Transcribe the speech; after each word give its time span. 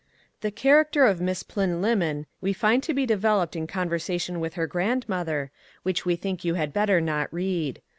The 0.39 0.49
character 0.49 1.05
of 1.05 1.21
Miss 1.21 1.43
Plynlimmon 1.43 2.25
we 2.41 2.53
find 2.53 2.81
to 2.81 2.93
be 2.95 3.05
developed 3.05 3.55
in 3.55 3.67
conversation 3.67 4.39
with 4.39 4.55
her 4.55 4.65
grandmother, 4.65 5.51
which 5.83 6.07
we 6.07 6.15
think 6.15 6.43
you 6.43 6.55
had 6.55 6.73
better 6.73 6.99
not 6.99 7.31
read. 7.31 7.83